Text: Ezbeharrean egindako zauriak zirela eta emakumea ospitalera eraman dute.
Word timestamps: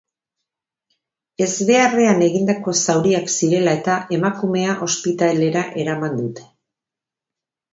Ezbeharrean 1.45 2.23
egindako 2.27 2.73
zauriak 2.85 3.29
zirela 3.35 3.77
eta 3.81 3.99
emakumea 4.19 4.77
ospitalera 4.89 5.65
eraman 5.85 6.19
dute. 6.23 6.49